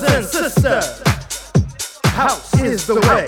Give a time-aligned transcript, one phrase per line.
[0.00, 1.02] brothers and sisters.
[2.06, 3.26] House is the way.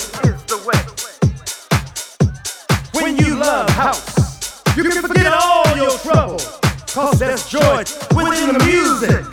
[2.92, 6.58] When you love house, you can forget all your troubles,
[6.92, 9.24] Cause there's joy within the music.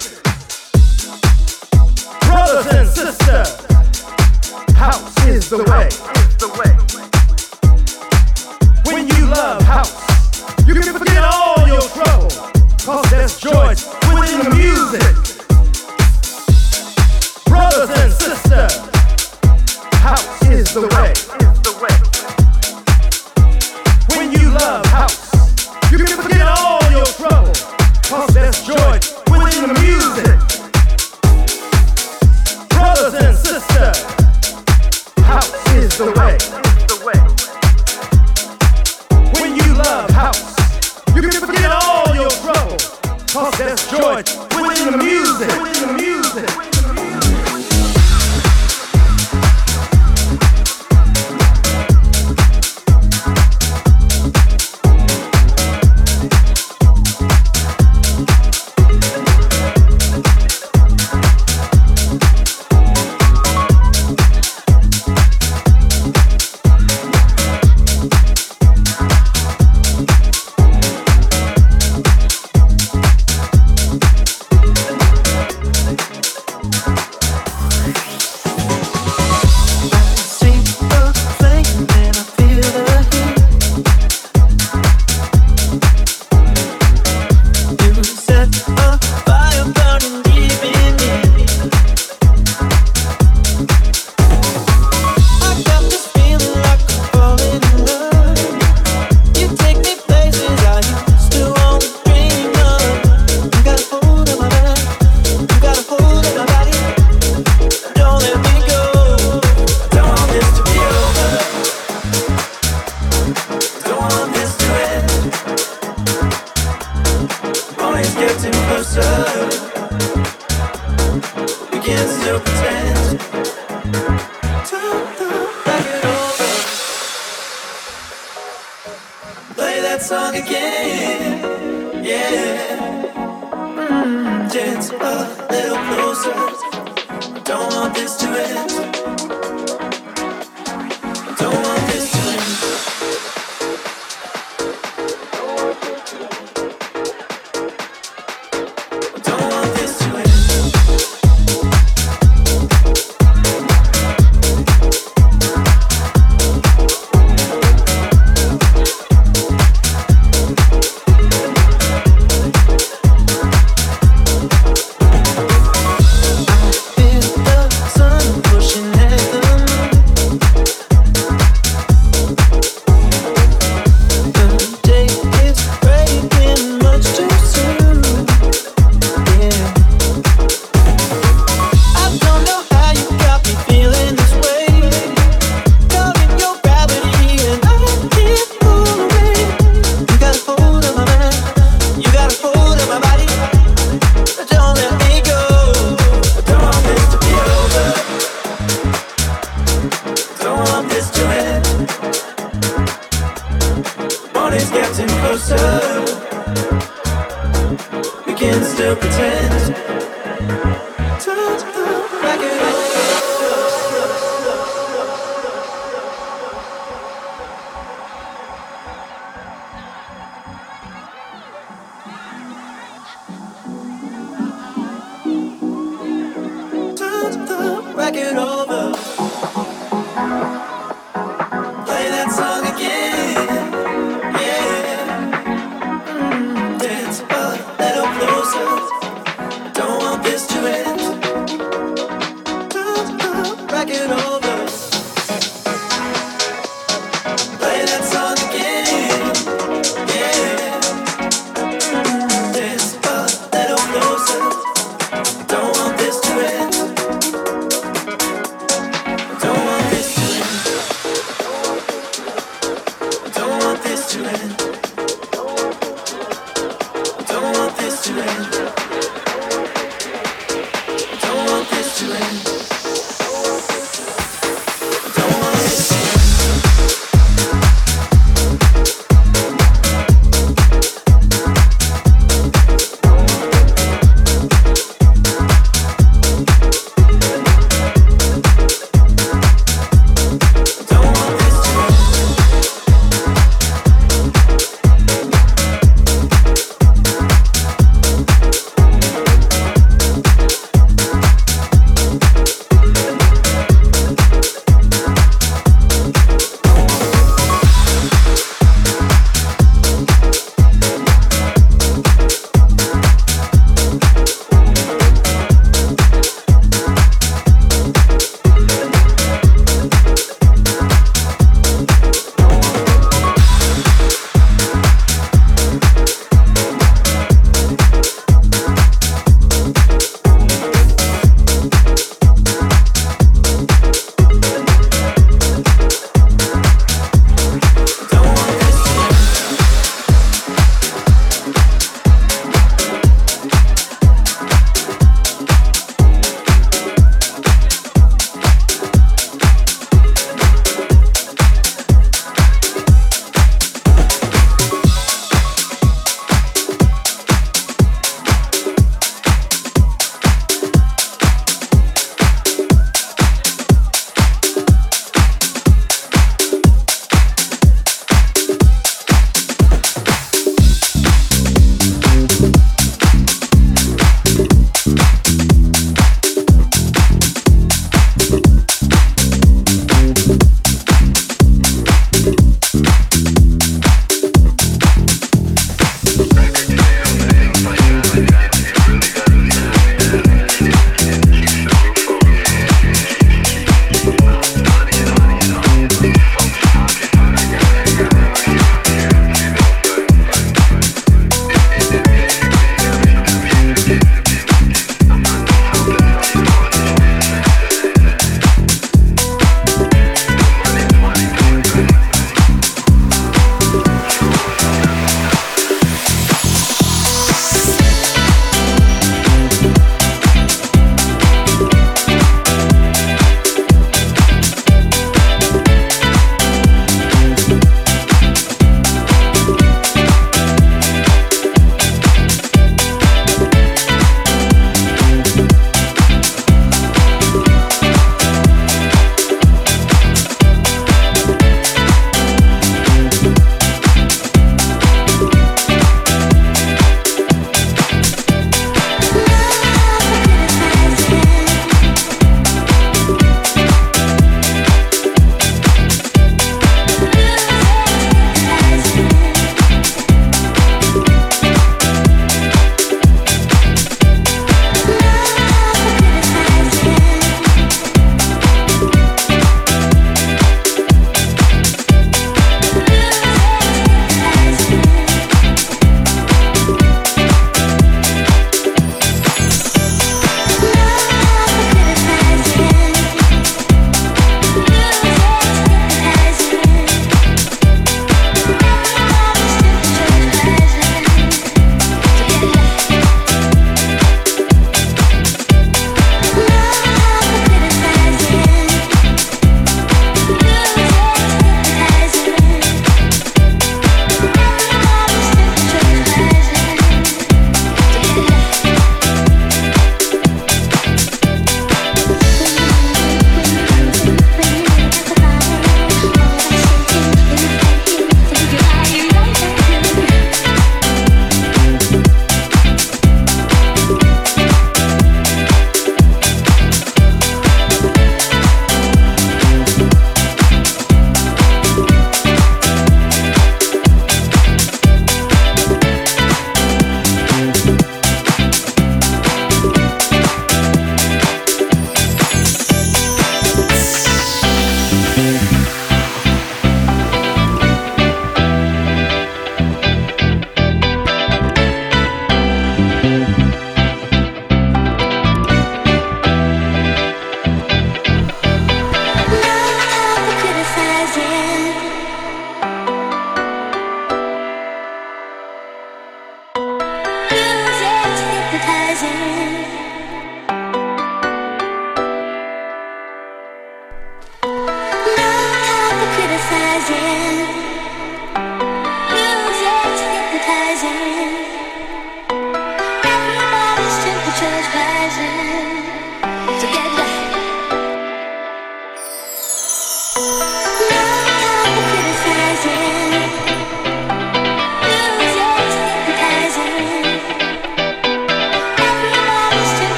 [2.28, 3.66] Brothers and sisters,
[4.76, 5.90] house is the way.
[8.86, 12.38] When you love house, you can forget all your troubles,
[12.84, 13.99] Cause there's joy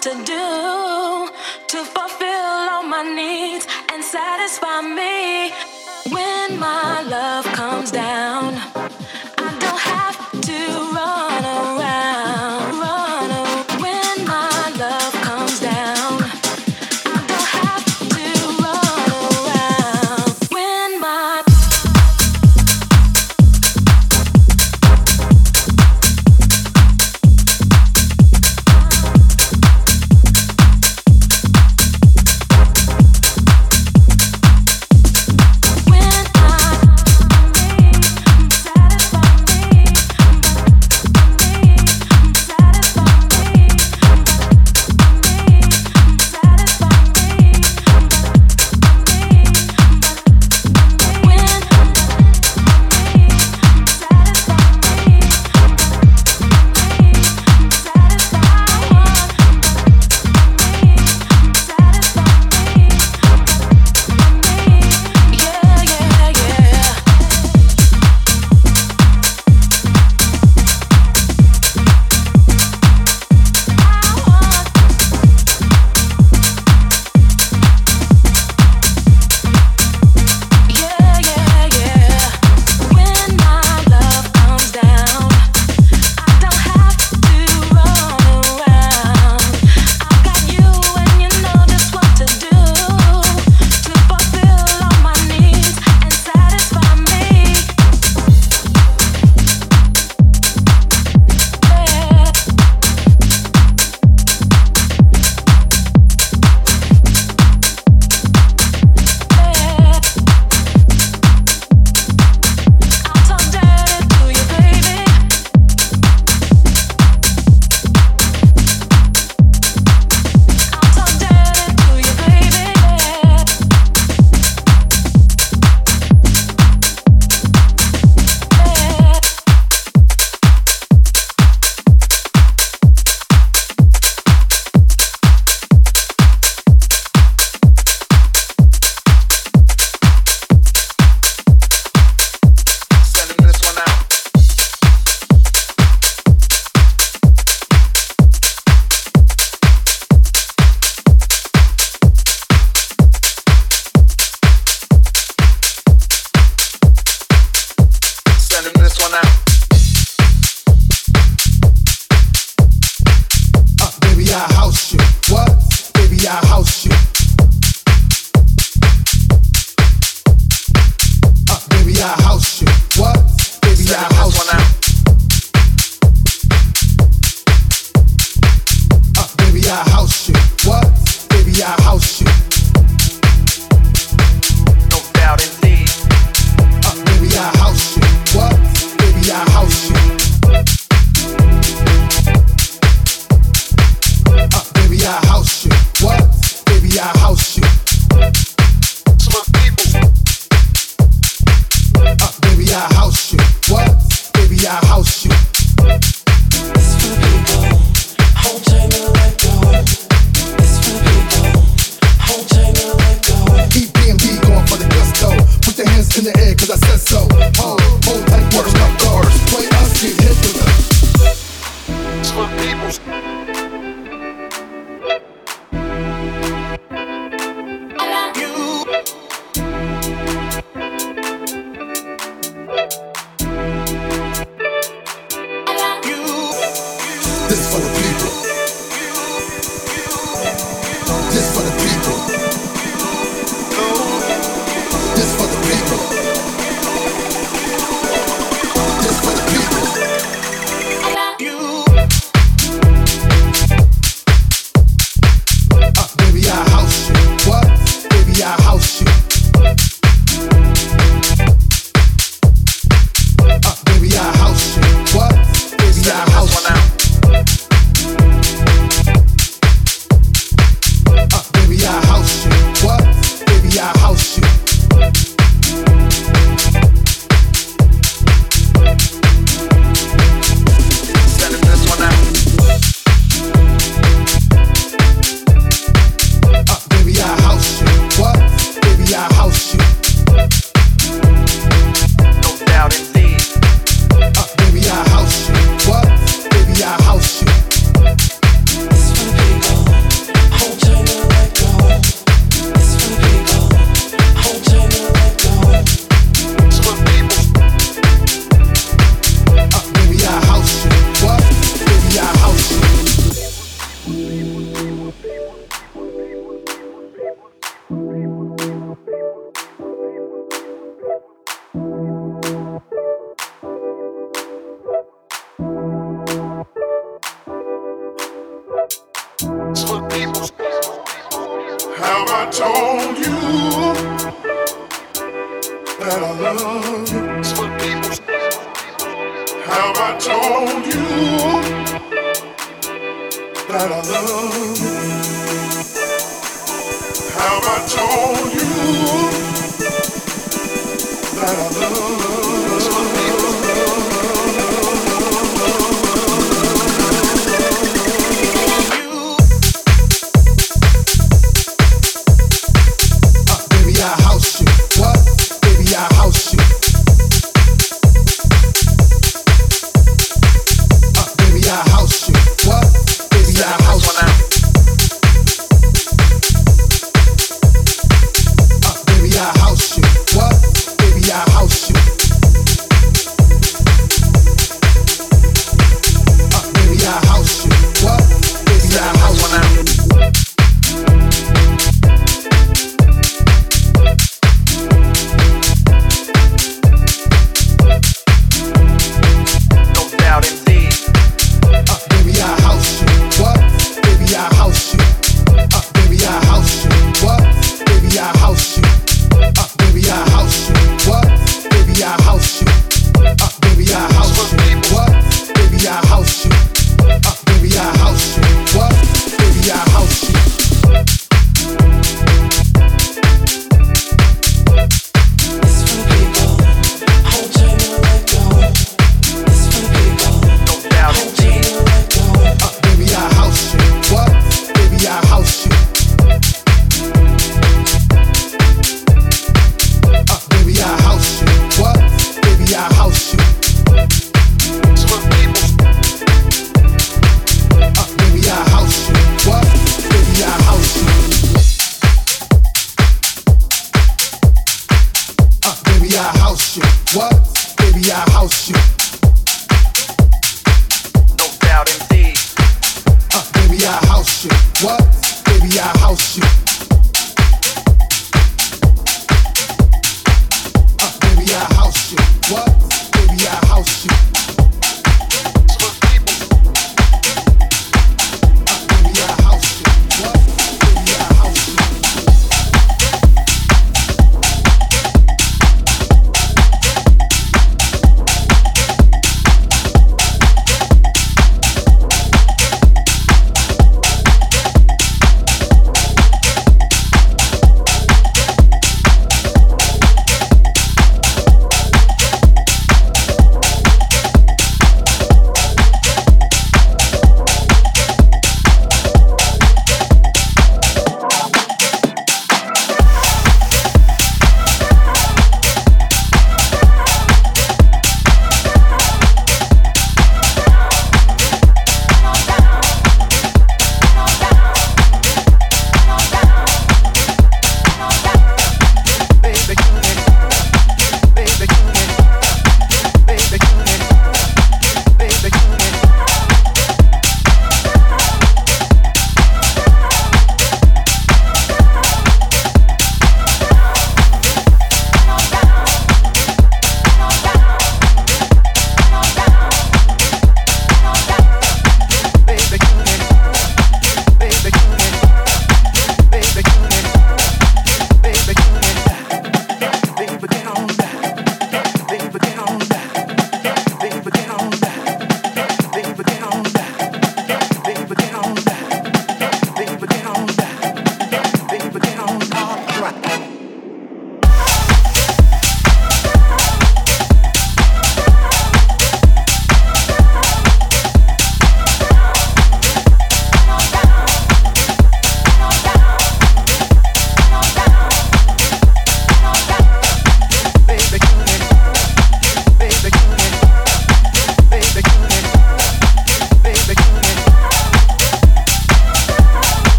[0.00, 1.28] do
[1.68, 5.50] to fulfill all my needs and satisfy me
[6.12, 8.75] when my love comes down.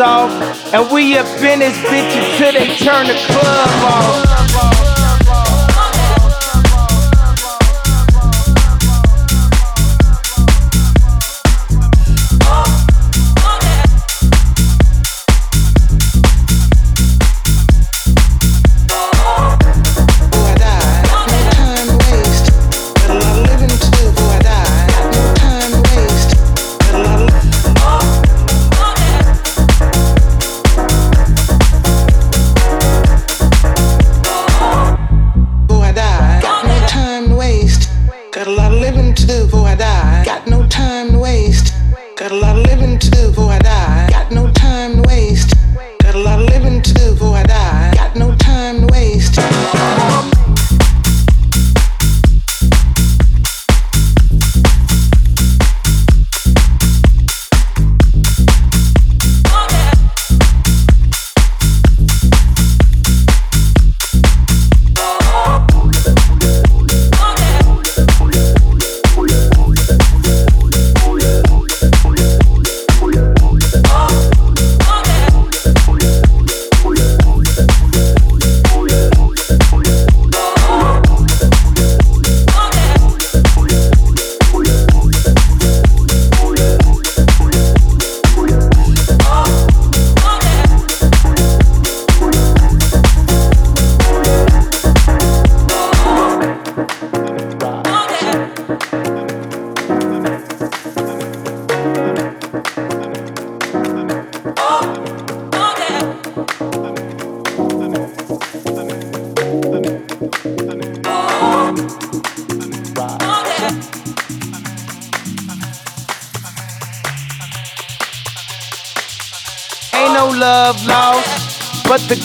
[0.00, 0.30] Off.
[0.72, 4.33] And we up in this bitch until they turn the club off.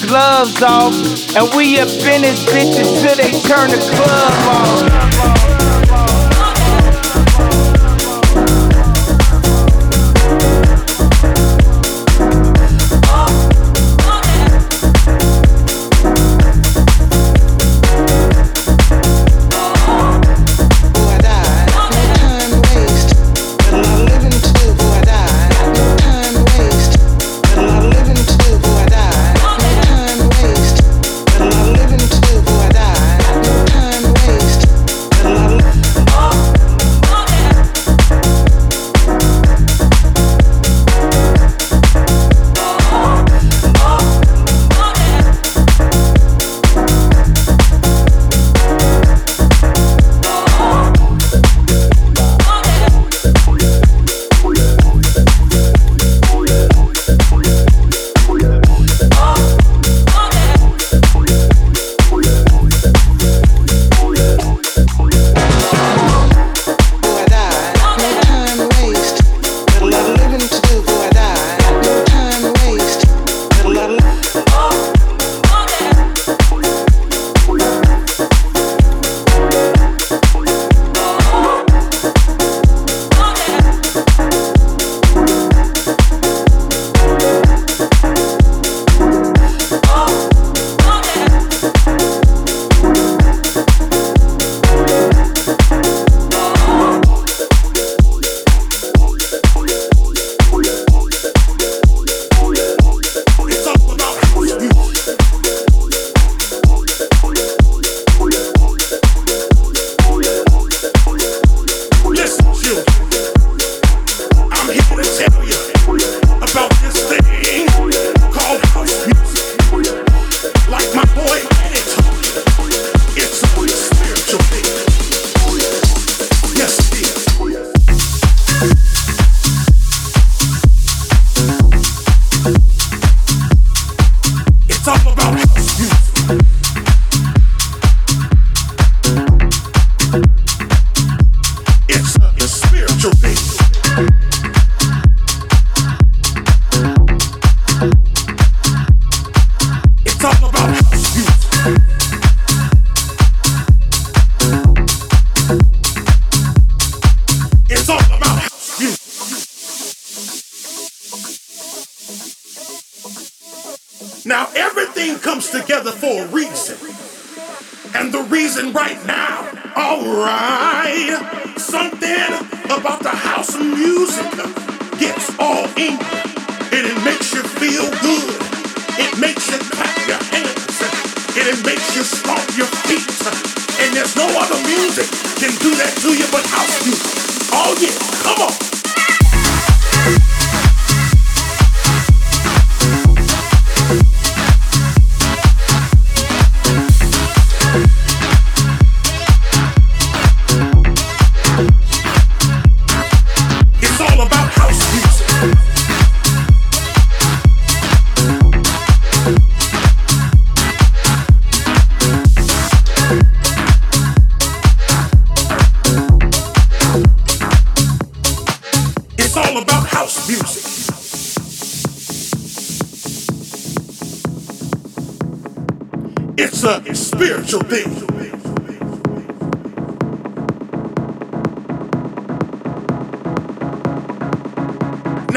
[0.07, 0.95] Gloves off.
[1.35, 5.08] And we up in this bitch until they turn the club off.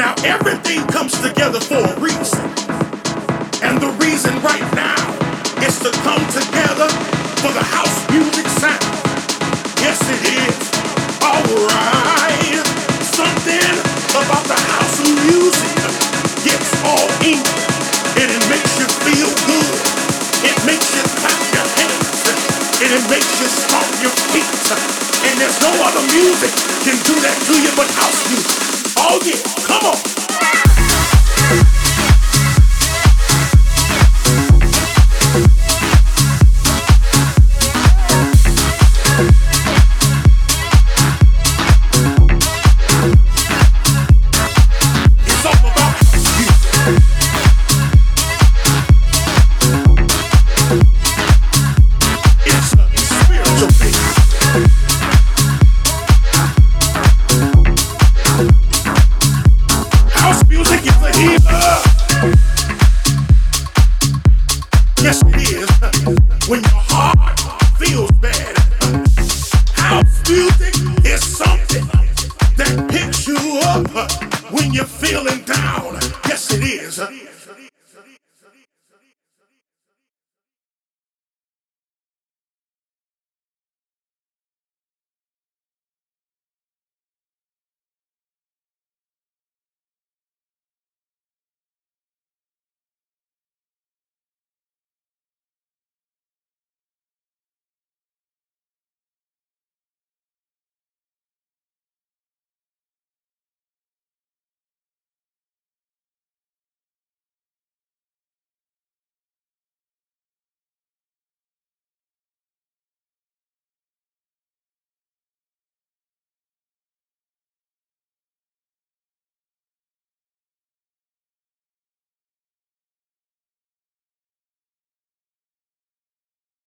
[0.03, 2.43] Now everything comes together for a reason.
[3.63, 4.99] And the reason right now
[5.63, 6.91] is to come together
[7.39, 8.83] for the house music sound.
[9.79, 10.59] Yes, it is.
[11.23, 12.67] Alright.
[13.15, 13.63] Something
[14.11, 15.71] about the house music
[16.43, 17.39] gets all in
[18.19, 19.71] and it makes you feel good.
[20.43, 22.27] It makes you clap your hands
[22.83, 24.51] and it makes you stomp your feet.
[25.31, 26.51] And there's no other music
[26.83, 28.72] can do that to you but house music.
[29.05, 29.35] Oh yeah,
[29.67, 31.82] come on.